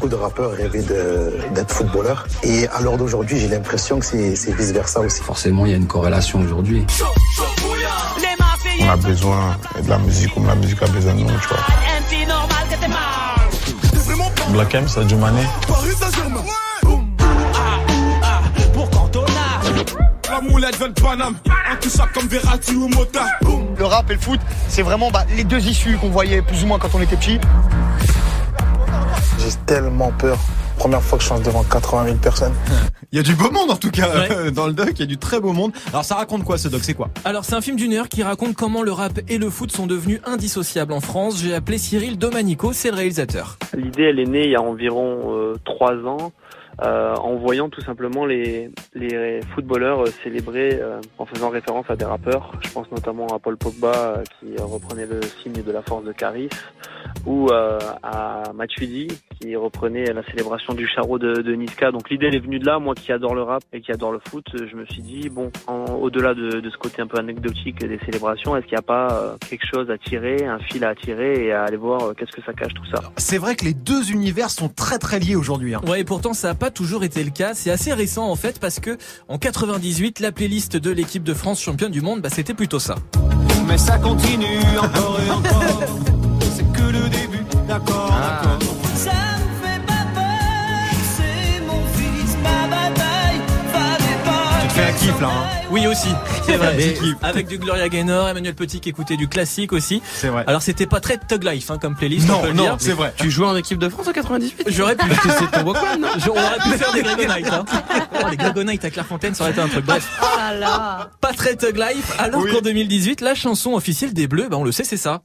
[0.03, 2.27] Beaucoup de rappeurs rêvaient de- d'être footballeurs.
[2.43, 5.23] Et à l'heure d'aujourd'hui, j'ai l'impression que c'est c'est vice-versa aussi.
[5.23, 6.85] Forcément, il y a une corrélation aujourd'hui.
[8.81, 11.59] On a besoin de la musique comme la musique a besoin de nous, tu vois.
[14.51, 15.43] Black M, Sadio Mané.
[18.75, 19.61] Pour Cantona.
[20.29, 21.37] La moulette veut le Paname.
[21.71, 23.25] Intouchable comme Verratti ou Mota.
[23.79, 26.67] Le rap et le foot, c'est vraiment bah, les deux issues qu'on voyait plus ou
[26.67, 27.39] moins quand on était petit.
[29.67, 30.39] Tellement peur.
[30.79, 32.53] Première fois que je chante devant 80 000 personnes.
[33.13, 34.51] Il y a du beau monde en tout cas Ouais.
[34.51, 35.73] dans le doc, il y a du très beau monde.
[35.91, 36.81] Alors ça raconte quoi ce doc?
[36.83, 37.09] C'est quoi?
[37.25, 39.87] Alors c'est un film d'une heure qui raconte comment le rap et le foot sont
[39.87, 41.39] devenus indissociables en France.
[41.41, 43.59] J'ai appelé Cyril Domanico, c'est le réalisateur.
[43.77, 46.33] L'idée, elle est née il y a environ euh, trois ans,
[46.81, 51.97] euh, en voyant tout simplement les, les footballeurs euh, célébrer euh, en faisant référence à
[51.97, 52.53] des rappeurs.
[52.65, 56.13] Je pense notamment à Paul Pogba euh, qui reprenait le signe de la force de
[56.13, 56.49] Caris,
[57.27, 59.09] ou euh, à Matuidi
[59.41, 61.91] qui reprenait la célébration du charreau de, de Niska.
[61.91, 64.13] Donc l'idée elle est venue de là, moi qui adore le rap et qui adore
[64.13, 67.19] le foot, je me suis dit, bon, en- au-delà de, de ce côté un peu
[67.19, 70.85] anecdotique des célébrations, est-ce qu'il n'y a pas euh, quelque chose à tirer, un fil
[70.85, 73.03] à tirer et à aller voir euh, qu'est-ce que ça cache tout ça?
[73.17, 75.75] C'est vrai que les deux univers sont très très liés aujourd'hui.
[75.75, 75.81] hein.
[75.89, 77.53] Ouais, et pourtant ça toujours été le cas.
[77.55, 78.97] C'est assez récent en fait parce que
[79.29, 82.97] en 98, la playlist de l'équipe de France championne du monde, bah, c'était plutôt ça.
[83.67, 85.83] mais ça continue encore et encore.
[86.55, 88.12] C'est que le début, d'accord,
[95.73, 96.09] Oui aussi,
[96.45, 96.77] c'est vrai.
[97.23, 100.03] Avec du Gloria Gaynor, Emmanuel Petit qui écoutait du classique aussi.
[100.15, 100.45] C'est vrai.
[100.47, 102.29] Alors c'était pas très Tug Life hein, comme playlist.
[102.29, 102.77] on Non, peut le non, dire.
[102.79, 103.15] c'est vrai.
[103.17, 105.09] Tu jouais en équipe de France en 98 J'aurais pu.
[105.09, 107.51] Parce que c'est ton Walkman, non Je- on aurait pu faire des Gregonites.
[107.53, 107.65] Hein.
[108.23, 109.87] Oh, les Gregonites à Clairefontaine, ça aurait été un truc.
[109.87, 111.11] Bref, Oh là là.
[111.23, 112.13] pas très Tug Life.
[112.19, 112.53] Alors Oui.
[112.53, 115.23] qu'en 2018, la chanson officielle des Bleus, bah on le sait, c'est ça.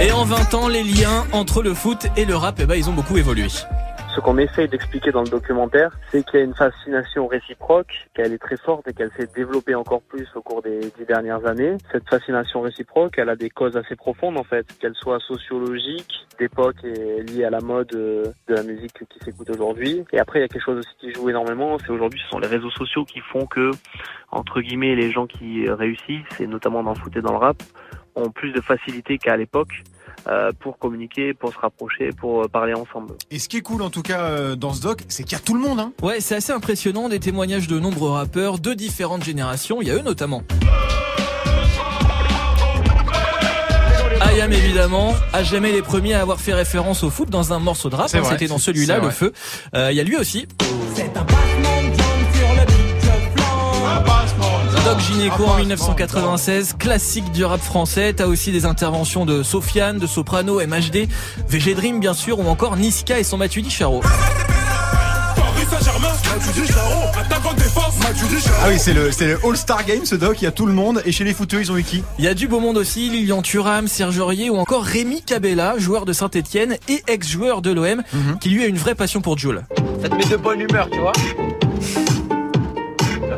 [0.00, 2.88] Et en 20 ans, les liens entre le foot et le rap, eh ben, ils
[2.90, 3.46] ont beaucoup évolué.
[4.14, 8.34] Ce qu'on essaye d'expliquer dans le documentaire, c'est qu'il y a une fascination réciproque, qu'elle
[8.34, 11.78] est très forte et qu'elle s'est développée encore plus au cours des dix dernières années.
[11.90, 16.76] Cette fascination réciproque, elle a des causes assez profondes en fait, qu'elle soit sociologique, d'époque
[16.84, 20.04] et liée à la mode euh, de la musique qui s'écoute aujourd'hui.
[20.12, 22.38] Et après, il y a quelque chose aussi qui joue énormément, c'est aujourd'hui ce sont
[22.38, 23.70] les réseaux sociaux qui font que,
[24.30, 27.56] entre guillemets, les gens qui réussissent, et notamment dans le foot et dans le rap,
[28.14, 29.82] ont plus de facilité qu'à l'époque
[30.28, 33.14] euh, pour communiquer, pour se rapprocher, pour euh, parler ensemble.
[33.30, 35.40] Et ce qui est cool en tout cas euh, dans ce doc, c'est qu'il y
[35.40, 35.80] a tout le monde.
[35.80, 35.92] Hein.
[36.02, 39.94] Ouais, c'est assez impressionnant, des témoignages de nombreux rappeurs de différentes générations, il y a
[39.94, 40.42] eux notamment.
[44.34, 47.90] IAM évidemment, à jamais les premiers à avoir fait référence au foot dans un morceau
[47.90, 49.32] de rap, hein, c'était dans celui-là, le feu.
[49.74, 50.46] Euh, Il y a lui aussi,
[55.02, 58.12] Gineco en 1996, classique du rap français.
[58.14, 61.08] T'as aussi des interventions de Sofiane, de Soprano, MHD,
[61.48, 64.00] VG Dream bien sûr, ou encore Niska et son Matuidi Charo.
[68.64, 70.72] Ah oui, c'est le, c'est le All-Star Game ce doc, il y a tout le
[70.72, 71.02] monde.
[71.04, 72.02] Et chez les footeux, ils ont eu qui?
[72.18, 75.74] Il y a du beau monde aussi, Lilian Thuram, Serge Aurier ou encore Rémi Cabella,
[75.78, 78.38] joueur de Saint-Etienne et ex-joueur de l'OM, Mhm.
[78.40, 79.62] qui lui a une vraie passion pour Jules.
[80.00, 81.12] Ça te met de bonne humeur, tu vois.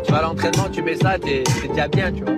[0.05, 2.37] Tu vas à l'entraînement, tu mets ça, t'es déjà bien, tu vois.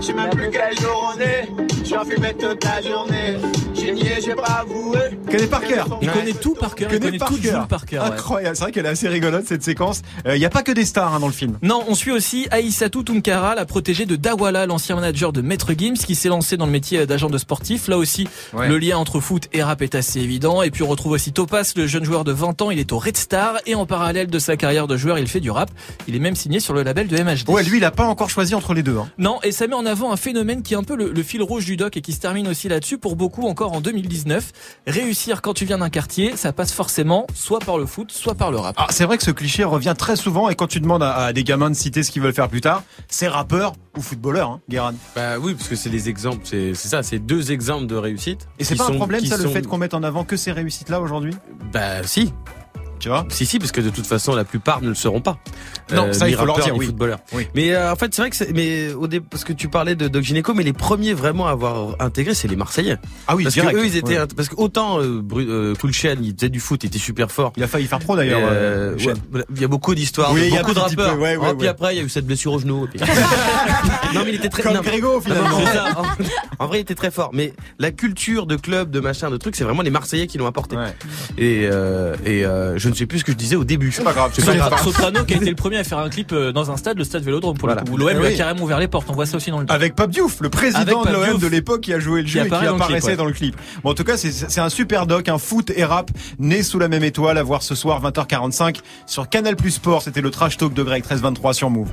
[0.00, 1.48] J'ai même plus quel jour on est.
[1.84, 3.36] J'en fumais toute la journée.
[3.78, 4.98] J'ai nié, j'ai pas avoué.
[5.30, 5.86] Connaît par cœur.
[6.00, 7.36] Il connaît tout par cœur, il connaît par tout.
[7.40, 8.04] Jules par cœur.
[8.04, 8.10] ouais.
[8.10, 10.02] Incroyable, c'est vrai qu'elle est assez rigolote cette séquence.
[10.26, 11.58] Euh, Il n'y a pas que des stars hein, dans le film.
[11.62, 15.94] Non, on suit aussi Aïssatou Tunkara, la protégée de Dawala, l'ancien manager de Maître Gims,
[15.94, 17.88] qui s'est lancé dans le métier d'agent de sportif.
[17.88, 18.68] Là aussi, Ouais.
[18.68, 20.62] le lien entre foot et rap est assez évident.
[20.62, 22.70] Et puis on retrouve aussi Topaz, le jeune joueur de 20 ans.
[22.70, 25.40] Il est au Red Star et en parallèle de sa carrière de joueur, il fait
[25.40, 25.70] du rap.
[26.08, 27.48] Il est même signé sur le label de MHD.
[27.50, 28.96] Ouais, lui, il a pas encore choisi entre les deux.
[28.96, 29.08] Hein.
[29.18, 31.42] Non, et ça met en avant un phénomène qui est un peu le, le fil
[31.42, 34.52] rouge du doc et qui se termine aussi là-dessus pour beaucoup encore en 2019.
[34.86, 38.50] Réussir quand tu viens d'un quartier, ça passe forcément soit par le foot, soit par
[38.50, 38.74] le rap.
[38.78, 41.32] Ah, c'est vrai que ce cliché revient très souvent et quand tu demandes à, à
[41.32, 44.60] des gamins de citer ce qu'ils veulent faire plus tard, c'est rappeur ou footballeur, hein,
[44.68, 44.92] Guéran.
[45.14, 48.48] Bah oui, parce que c'est des exemples, c'est ça, c'est deux exemples de réussite.
[48.58, 51.00] Et c'est pas un problème ça le fait qu'on mette en avant que ces réussites-là
[51.00, 51.34] aujourd'hui?
[51.72, 52.32] Bah si.
[52.98, 55.38] Tu vois Si si, parce que de toute façon la plupart ne le seront pas.
[55.92, 56.86] Non, ça, ni il faut leur rappeurs, dire, oui.
[56.86, 57.18] footballeurs.
[57.32, 57.46] Oui.
[57.54, 60.08] Mais euh, en fait c'est vrai que mais au dé, parce que tu parlais de
[60.08, 62.96] Doc Gineco, mais les premiers vraiment à avoir intégré c'est les Marseillais.
[63.28, 63.72] Ah oui, parce direct.
[63.72, 64.26] que eux ils étaient, Ouais.
[64.36, 67.52] parce que autant euh, euh, Chain, il faisait du foot, il était super fort.
[67.56, 68.40] Il a failli faire pro d'ailleurs.
[68.42, 70.80] Euh, euh, ouais, il y a beaucoup d'histoires, Oui, de il y a beaucoup de
[70.80, 71.20] petit peu, rappeurs.
[71.20, 72.86] ouais, Oh, Puis après il y a eu cette blessure au genou.
[72.90, 72.98] puis-
[74.14, 75.48] non mais il était très Comme non, Grégo, finalement.
[75.50, 76.02] non, mais c'est ça.
[76.58, 77.30] En, en vrai il était très fort.
[77.32, 80.46] Mais la culture de club, de machin, de trucs, c'est vraiment les Marseillais qui l'ont
[80.46, 80.76] apporté.
[80.76, 80.94] Ouais.
[81.38, 83.90] Et, euh, et euh, je ne sais plus ce que je disais au début.
[83.90, 84.30] C'est pas grave.
[84.32, 84.80] C'est pas grave.
[84.82, 87.02] Soprano qui a été le premier à faire un clip euh, dans un stade, le
[87.02, 87.80] stade Vélodrome pour Voilà.
[87.82, 87.94] le coup.
[87.94, 88.36] où L'OM Eh lui a oui.
[88.36, 89.08] carrément ouvert les portes.
[89.10, 91.80] On voit ça aussi dans le Avec Pape Diouf, le président de l'OM de l'époque
[91.80, 93.56] qui a joué le jeu Qui et qui dans le clip, apparaissait dans le clip.
[93.82, 96.86] Bon, en tout cas, c'est- un super doc, un foot et rap né sous la
[96.88, 100.02] même étoile à voir ce soir 20h45 sur Canal Plus Sport.
[100.02, 101.88] C'était le trash talk de Greg 1323 sur Move.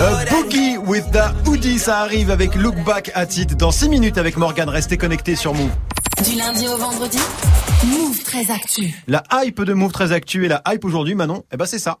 [0.00, 0.24] A.
[0.30, 4.36] Boogie with the Hoodie, ça arrive avec Look Back at It dans 6 minutes avec
[4.36, 4.68] Morgan.
[4.68, 5.70] Restez connectés sur Move.
[6.24, 7.18] Du lundi au vendredi,
[7.84, 8.92] Move très actu.
[9.06, 11.98] La hype de Move très actu et la hype aujourd'hui, Manon, eh ben c'est ça.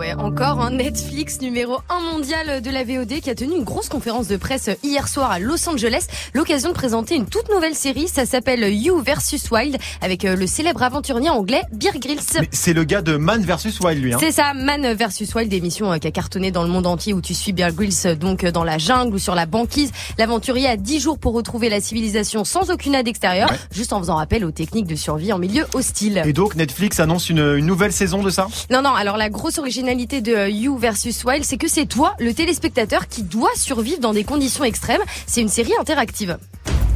[0.00, 3.90] Ouais, encore un Netflix numéro 1 mondial de la VOD qui a tenu une grosse
[3.90, 6.06] conférence de presse hier soir à Los Angeles.
[6.32, 8.08] L'occasion de présenter une toute nouvelle série.
[8.08, 12.20] Ça s'appelle You versus Wild avec euh, le célèbre aventurier anglais Bear Grylls.
[12.50, 14.14] C'est le gars de Man versus Wild, lui.
[14.14, 14.16] Hein.
[14.18, 17.20] C'est ça, Man versus Wild, émission euh, qui a cartonné dans le monde entier où
[17.20, 19.92] tu suis Bear Grylls euh, donc dans la jungle ou sur la banquise.
[20.16, 23.58] L'aventurier a 10 jours pour retrouver la civilisation sans aucune aide extérieure, Ouais.
[23.70, 26.22] juste en faisant appel aux techniques de survie en milieu hostile.
[26.24, 28.48] Et donc Netflix annonce une, une nouvelle saison de ça?
[28.70, 32.14] Non, non, alors la grosse originalité de euh, You versus Wild, c'est que c'est toi,
[32.20, 35.00] le téléspectateur, qui doit survivre dans des conditions extrêmes.
[35.26, 36.38] C'est une série interactive.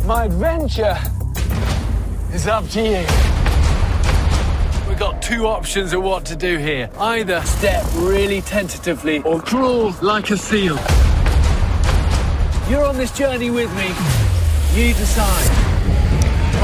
[0.07, 0.97] My adventure
[2.33, 3.05] is up to you.
[4.89, 6.89] We've got two options of what to do here.
[7.01, 10.79] Either step really tentatively or crawl like a seal.
[12.71, 13.89] You're on this journey with me.
[14.75, 15.64] You decide.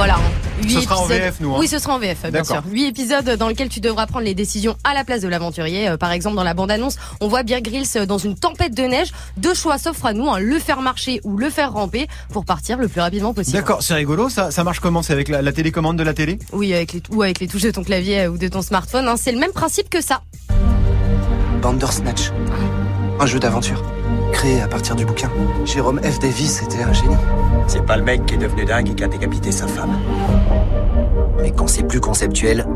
[0.00, 0.16] Voilà.
[0.62, 1.56] Huit Ce sera en épisodes- VF, nous, hein.
[1.60, 2.46] Oui, ce sera en VF, bien D'accord.
[2.46, 2.72] sûr.
[2.72, 5.90] Huit épisodes dans lesquels tu devras prendre les décisions à la place de l'aventurier.
[5.90, 8.82] Euh, Par exemple, dans la bande-annonce, on voit Bear Grylls euh, dans une tempête de
[8.84, 9.08] neige.
[9.36, 12.78] Deux choix s'offrent à nous, hein, le faire marcher ou le faire ramper pour partir
[12.78, 13.58] le plus rapidement possible.
[13.58, 14.30] D'accord, c'est rigolo.
[14.30, 15.02] Ça, ça marche comment?
[15.02, 16.38] C'est avec la, la télécommande de la télé?
[16.54, 19.06] Oui, avec les, ou avec les touches de ton clavier euh, ou de ton smartphone.
[19.06, 19.16] hein.
[19.18, 20.22] C'est le même principe que ça.
[21.60, 22.30] Bandersnatch.
[23.20, 23.82] Un jeu d'aventure.
[24.32, 25.30] Créé à partir du bouquin.
[25.64, 26.18] Jérôme F.
[26.18, 27.16] Davis était un génie.
[27.66, 29.98] C'est pas le mec qui est devenu dingue et qui a décapité sa femme.
[31.42, 32.66] Mais quand c'est plus conceptuel,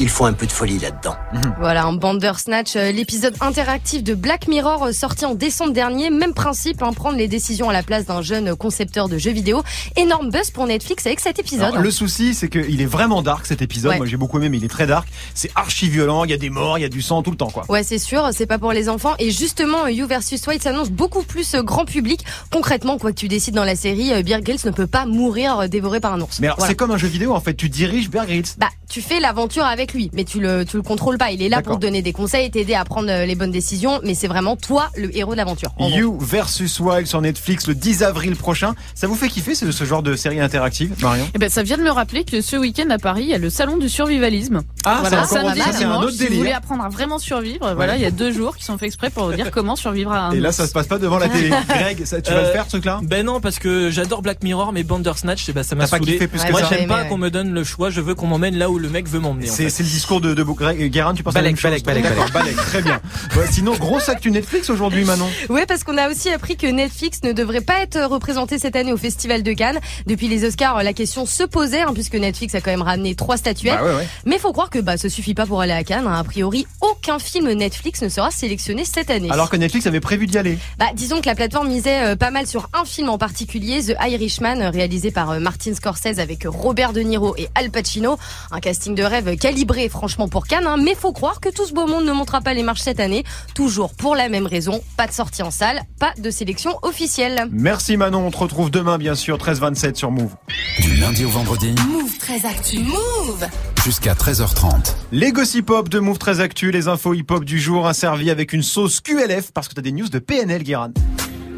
[0.00, 1.14] il faut un peu de folie là-dedans.
[1.58, 6.08] Voilà, un Bandersnatch, euh, l'épisode interactif de Black Mirror euh, sorti en décembre dernier.
[6.10, 9.62] Même principe, hein, prendre les décisions à la place d'un jeune concepteur de jeux vidéo.
[9.96, 11.68] Énorme buzz pour Netflix avec cet épisode.
[11.72, 13.90] Alors, le souci, c'est qu'il est vraiment dark cet épisode.
[13.92, 13.96] Ouais.
[13.98, 15.06] Moi, j'ai beaucoup aimé, mais il est très dark.
[15.34, 16.24] C'est archi violent.
[16.24, 17.64] Il y a des morts, il y a du sang tout le temps, quoi.
[17.68, 19.14] Ouais, c'est sûr, c'est pas pour les enfants.
[19.18, 22.24] Et justement, You versus White s'annonce beaucoup plus euh, grand public.
[22.50, 26.00] Concrètement, quoi que tu décides dans la série, Bear Grylls ne peut pas mourir dévoré
[26.00, 26.40] par un ours.
[26.40, 26.70] Mais alors, Voilà.
[26.70, 27.54] c'est comme un jeu vidéo, en fait.
[27.54, 28.46] Tu diriges Bear Grylls.
[28.56, 31.30] Bah, tu fais l'aventure avec lui, mais tu le, tu le contrôles pas.
[31.30, 34.00] Il est là pour te donner des conseils, t'aider à prendre euh, les bonnes décisions,
[34.04, 35.72] mais c'est vraiment toi le héros de l'aventure.
[35.78, 38.74] You versus Wild sur Netflix le 10 avril prochain.
[38.94, 41.26] Ça vous fait kiffer ce, ce genre de série interactive, Marion?
[41.34, 43.38] Eh ben, ça vient de me rappeler que ce week-end à Paris, il y a
[43.38, 44.62] le salon du survivalisme.
[44.84, 46.88] Ah, voilà, c'est encore samedi, ça, c'est un dimanche, autre si vous voulez apprendre à
[46.88, 49.50] vraiment survivre, voilà, il y a deux jours qui sont faits exprès pour vous dire
[49.52, 51.50] comment survivre à un Et là, ça se passe pas devant la télé.
[51.68, 53.00] Greg, ça, tu vas Euh, le faire, ce truc-là?
[53.02, 56.12] Ben non, parce que j'adore Black Mirror, mais Bandersnatch, eh ben, ça m'a pas saoulé.
[56.14, 57.90] kiffé plus que Moi, ça j'aime Ouais, pas mais qu'on me donne le choix.
[57.90, 59.46] Je veux qu'on m'emmène là où le mec veut m'emmener.
[59.46, 59.69] C'est.
[59.70, 60.42] C'est le discours de, de
[60.88, 63.00] Guérin, tu penses à la Balek, même chose Balek, Balek, D'accord, Balek, très bien.
[63.36, 65.28] Ouais, sinon, grosse actu Netflix aujourd'hui, Manon.
[65.48, 68.92] Ouais, parce qu'on a aussi appris que Netflix ne devrait pas être représenté cette année
[68.92, 69.78] au Festival de Cannes.
[70.06, 73.36] Depuis les Oscars, la question se posait, hein, puisque Netflix a quand même ramené trois
[73.36, 73.78] statuettes.
[73.78, 74.08] Bah ouais, ouais.
[74.26, 76.06] Mais faut croire que bah, ce suffit pas pour aller à Cannes.
[76.06, 76.18] hein.
[76.18, 79.28] A priori, aucun film Netflix ne sera sélectionné cette année.
[79.30, 80.58] Alors que Netflix avait prévu d'y aller.
[80.78, 83.96] Bah, disons que la plateforme misait euh, pas mal sur un film en particulier, The
[84.06, 88.18] Irishman, réalisé par euh, Martin Scorsese avec Robert De Niro et Al Pacino.
[88.50, 90.66] Un casting de rêve calibré, franchement, pour Cannes.
[90.66, 90.78] hein.
[90.82, 93.24] mais faut croire que tout ce beau monde ne montera pas les marches cette année.
[93.54, 97.46] Toujours pour la même raison, pas de sortie en salle, pas de sélection officielle.
[97.50, 100.34] Merci Manon, on te retrouve demain, bien sûr, 13h27 sur Move.
[100.80, 102.78] Du lundi au vendredi, Move très actu.
[102.78, 103.46] Move
[103.84, 104.94] jusqu'à 13h30.
[105.12, 108.54] Les gossip hop de Move très actu, les infos hip hop du jour, asservis avec
[108.54, 110.90] une sauce QLF, parce que t'as des news de PNL, Guérin.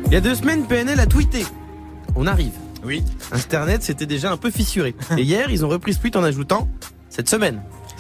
[0.07, 1.47] Il y a deux semaines, PNL a tweeté.
[2.17, 2.53] On arrive.
[2.85, 3.05] Oui.
[3.31, 4.97] Internet, c'était déjà un peu fissuré.
[5.17, 6.67] Et hier, ils ont repris ce tweet en ajoutant
[7.09, 7.63] cette semaine.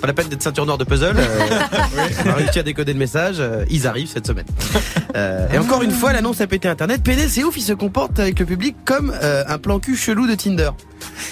[0.00, 1.14] Pas la peine d'être ceinture noire de puzzle.
[1.16, 1.60] euh,
[2.26, 3.36] on a réussi à décoder le message.
[3.38, 4.46] euh, ils arrivent cette semaine.
[5.14, 7.02] Euh, et encore une fois, l'annonce a pété Internet.
[7.02, 10.26] PNL, c'est ouf, il se comporte avec le public comme euh, un plan cul chelou
[10.26, 10.70] de Tinder.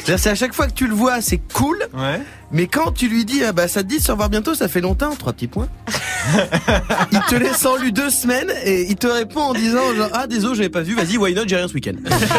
[0.05, 1.79] C'est-à-dire, c'est à chaque fois que tu le vois, c'est cool.
[1.95, 2.21] Ouais.
[2.51, 4.81] Mais quand tu lui dis, ah bah ça te dit se revoir bientôt, ça fait
[4.81, 5.69] longtemps, trois petits points.
[7.13, 10.27] il te laisse en lu deux semaines et il te répond en disant genre, ah
[10.27, 11.93] désolé j'avais pas vu, vas-y why not j'ai rien ce week-end.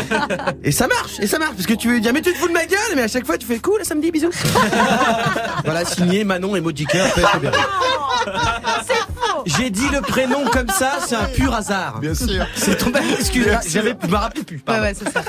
[0.63, 2.37] et ça marche, et ça marche parce que tu veux lui dire mais tu te
[2.37, 4.29] fous de ma gueule, mais à chaque fois tu fais cool samedi bisous.
[5.63, 6.53] voilà signé Manon
[6.85, 7.57] Cœur, Pet Berry.
[9.45, 11.99] J'ai dit le prénom comme ça, c'est un pur hasard.
[11.99, 12.45] Bien sûr.
[12.55, 12.99] C'est tombé.
[13.67, 14.59] J'avais, je me rappelais plus.
[14.59, 14.81] pardon.
[14.81, 15.21] Ouais, ouais, c'est ça.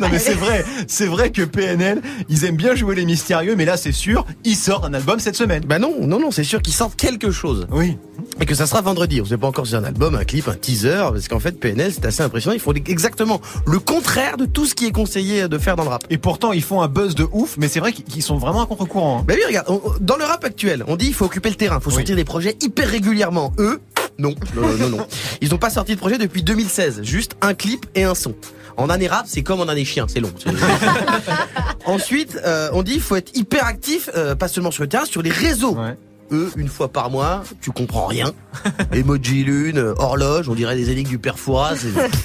[0.00, 3.64] Non mais c'est vrai, c'est vrai que PNL, ils aiment bien jouer les mystérieux, mais
[3.64, 5.64] là c'est sûr, ils sortent un album cette semaine.
[5.66, 7.66] Bah non, non, non, c'est sûr qu'ils sortent quelque chose.
[7.70, 7.96] Oui.
[8.40, 9.20] Et que ça sera vendredi.
[9.20, 11.58] On sait pas encore si c'est un album, un clip, un teaser, parce qu'en fait,
[11.58, 12.54] PNL, c'est assez impressionnant.
[12.54, 15.90] Ils font exactement le contraire de tout ce qui est conseillé de faire dans le
[15.90, 16.04] rap.
[16.10, 18.66] Et pourtant ils font un buzz de ouf, mais c'est vrai qu'ils sont vraiment à
[18.66, 19.18] contre-courant.
[19.20, 19.24] hein.
[19.26, 21.80] Bah oui, regarde, on- dans le rap actuel, on dit il faut occuper le terrain,
[21.80, 21.96] faut Oui.
[21.96, 23.52] sortir des projets hyper régulièrement.
[23.58, 23.80] Eux,
[24.18, 25.06] non, non, non, non.
[25.40, 28.34] Ils n'ont pas sorti de projet depuis 2016, juste un clip et un son.
[28.76, 30.32] En année rap, c'est comme en année chien, c'est long.
[31.84, 35.04] Ensuite, euh, on dit il faut être hyper actif, euh, pas seulement sur le terrain,
[35.04, 35.74] sur les réseaux.
[35.76, 35.96] Ouais.
[36.32, 38.32] Eux, une fois par mois, tu comprends rien.
[38.92, 41.74] Emoji lune, horloge, on dirait des énigmes du père Fouras.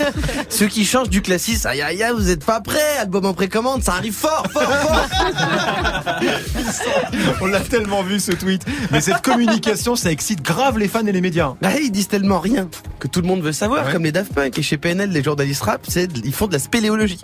[0.50, 3.84] Ceux qui changent du classiste, aïe aïe aïe, vous êtes pas prêts, album en précommande,
[3.84, 5.08] ça arrive fort, fort, fort.
[7.42, 8.64] On l'a tellement vu ce tweet.
[8.92, 11.54] Mais cette communication, ça excite grave les fans et les médias.
[11.62, 13.92] Bah, ils disent tellement rien que tout le monde veut savoir, Ouais.
[13.92, 14.58] comme les Daft Punk.
[14.58, 17.20] Et chez PNL, les journalistes rap, c'est, ils font de la spéléologie.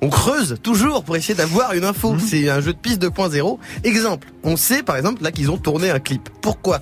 [0.00, 2.16] On creuse toujours pour essayer d'avoir une info.
[2.18, 3.58] C'est un jeu de piste 2.0.
[3.84, 6.21] Exemple, on sait par exemple là qu'ils ont tourné un clip.
[6.40, 6.80] Pourquoi?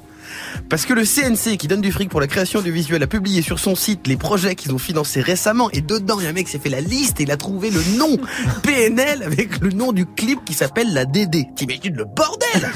[0.68, 3.42] Parce que le CNC qui donne du fric pour la création du visuel a publié
[3.42, 5.70] sur son site les projets qu'ils ont financés récemment.
[5.72, 7.36] Et dedans il y a un mec qui s'est fait la liste et il a
[7.36, 8.16] trouvé le nom
[8.62, 11.46] PNL avec le nom du clip qui s'appelle la DD.
[11.56, 12.70] T'imagines le bordel?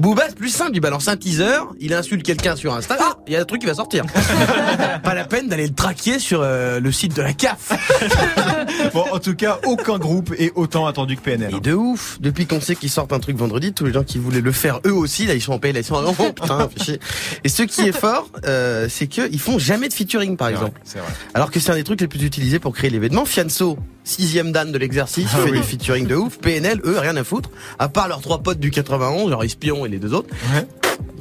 [0.00, 3.34] Booba c'est plus simple, il balance un teaser, il insulte quelqu'un sur Insta, ah, il
[3.34, 4.04] y a un truc qui va sortir.
[5.02, 7.72] Pas la peine d'aller le traquer sur euh, le site de la CAF.
[8.94, 11.54] Bon, en tout cas, aucun groupe est autant attendu que PNL.
[11.54, 14.18] Et de ouf, depuis qu'on sait qu'ils sortent un truc vendredi, tous les gens qui
[14.18, 16.32] voulaient le faire eux aussi, là ils sont en paix, là ils sont en oh,
[16.32, 16.68] putain.
[17.44, 20.80] Et ce qui est fort, euh, c'est qu'ils font jamais de featuring par exemple.
[20.86, 21.02] Vrai.
[21.34, 23.24] Alors que c'est un des trucs les plus utilisés pour créer l'événement.
[23.24, 23.78] Fianso,
[24.10, 25.58] sixième dan de l'exercice, Ah fait oui.
[25.58, 26.38] des featuring de ouf.
[26.38, 27.50] PNL, eux, rien à foutre.
[27.78, 30.28] À part leurs trois potes du 91, genre Espion et les deux autres.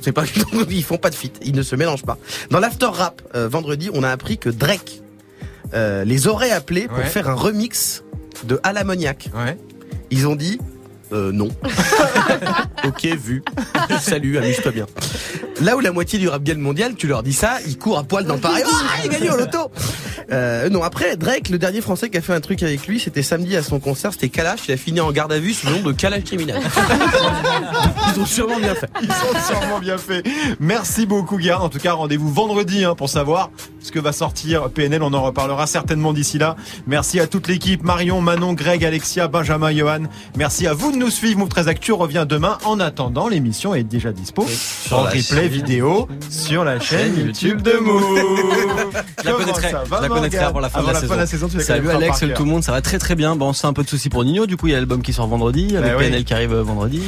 [0.02, 0.24] C'est pas,
[0.70, 2.18] ils font pas de feat, ils ne se mélangent pas.
[2.52, 5.02] Dans l'after rap, euh, vendredi, on a appris que Drake
[5.74, 7.06] euh, les aurait appelés pour Ouais.
[7.06, 8.04] faire un remix
[8.46, 9.30] de À l'ammoniaque.
[9.36, 9.58] Ouais.
[10.10, 10.60] Ils ont dit
[11.12, 11.50] euh, non.
[12.86, 13.44] ok, vu.
[14.00, 14.86] Salut, amuse-toi bien.
[15.62, 18.04] Là où la moitié du rap game mondial, tu leur dis ça, ils courent à
[18.04, 18.62] poil dans le Paris.
[18.92, 19.72] Ah, il a gagné au loto
[20.32, 23.22] euh, Non, après, Drake, le dernier français qui a fait un truc avec lui, c'était
[23.22, 24.62] samedi à son concert, c'était Kalash.
[24.68, 26.60] Il a fini en garde à vue sous le nom de Kalash criminel.
[28.16, 28.90] Ils ont sûrement bien fait.
[29.02, 30.26] Ils sont sûrement bien faits.
[30.60, 31.64] Merci beaucoup, Gard.
[31.64, 35.04] En tout cas, rendez-vous vendredi hein, pour savoir ce que va sortir PNL.
[35.04, 36.56] On en reparlera certainement d'ici là.
[36.88, 37.84] Merci à toute l'équipe.
[37.84, 40.04] Marion, Manon, Greg, Alexia, Benjamin, Johan.
[40.36, 41.40] Merci à vous de nous suivre.
[41.40, 42.58] Move 13 Actu revient demain.
[42.66, 44.46] En attendant, l'émission est déjà dispo
[44.92, 45.48] en la replay chaîne.
[45.48, 48.20] vidéo sur la chaîne YouTube de Move.
[49.20, 51.02] Je la connaîtrai, ça va, je la connaîtrai Morgane avant la fin, Avant de, la
[51.02, 53.16] la fin de la saison, tu Salut Alex, tout le monde, ça va très très
[53.16, 53.36] bien.
[53.36, 55.14] Bon, c'est un peu de soucis pour Nino, du coup il y a l'album qui
[55.14, 56.06] sort vendredi, avec Bah oui.
[56.06, 57.02] PNL qui arrive vendredi.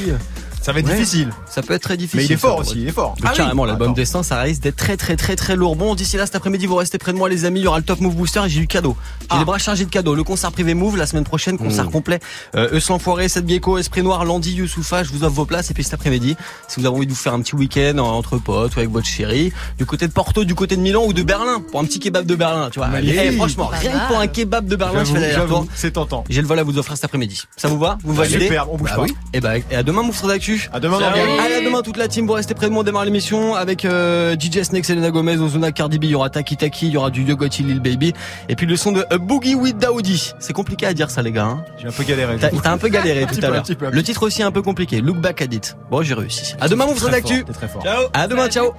[0.62, 0.94] Ça va être Ouais.
[0.94, 1.30] difficile.
[1.50, 2.20] Ça peut être très difficile.
[2.20, 3.14] Mais il est fort aussi, il est fort.
[3.22, 3.36] Ah oui.
[3.36, 5.76] carrément, l'album dessin, ça risque d'être très très très très lourd.
[5.76, 7.60] Bon, d'ici là, cet après-midi, vous restez près de moi, les amis.
[7.60, 8.96] Il y aura le Top Move Booster et j'ai du cadeau.
[9.22, 9.38] J'ai Ah.
[9.40, 10.14] les bras chargés de cadeaux.
[10.14, 11.90] Le concert privé Move la semaine prochaine, concert Mmh.
[11.90, 12.20] complet.
[12.54, 15.02] Euh, Eus l'enfoiré, Seth Gecko, Esprit Noir, Landy, Youssoufa.
[15.04, 15.70] Je vous offre vos places.
[15.70, 16.36] Et puis cet après-midi,
[16.68, 19.06] si vous avez envie de vous faire un petit week-end entre potes ou avec votre
[19.06, 21.98] chérie, du côté de Porto, du côté de Milan ou de Berlin, pour un petit
[22.00, 22.88] kebab de Berlin, tu vois.
[22.88, 23.18] Allez.
[23.20, 25.34] Eh, franchement, rien que pour un kebab de Berlin, je fais
[25.74, 26.24] c'est tentant.
[26.30, 27.42] J'ai le vol à vous offrir cet après-midi.
[27.56, 27.98] Ça vous va?
[28.04, 29.02] Vous validez Super, on bouge Bah pas.
[29.02, 29.14] oui.
[29.32, 30.38] Et bah, et à demain, Move Très
[30.72, 31.08] À demain, Ciao.
[31.10, 31.40] Morgane.
[31.40, 32.26] Allez, à demain toute la team.
[32.26, 32.80] Vous restez près de moi.
[32.82, 36.04] On démarre l'émission avec euh, DJ Snake, Selena Gomez, Ozuna, Cardi B.
[36.04, 38.12] Il y aura Taki Taki, il y aura du Yogochi Lil Baby.
[38.48, 40.32] Et puis le son de A Boogie with Daoudi.
[40.38, 41.44] C'est compliqué à dire ça, les gars.
[41.46, 41.64] Hein.
[41.78, 42.36] J'ai un peu galéré.
[42.40, 43.64] T'as t'as un peu galéré tout à l'heure.
[43.90, 45.00] Le titre aussi est un peu compliqué.
[45.00, 45.76] Look back at it.
[45.90, 46.54] Bon, j'ai réussi.
[46.60, 47.34] À demain, Move Très Très Actu.
[47.38, 47.84] fort, t'es très fort.
[48.12, 48.72] À demain, ciao.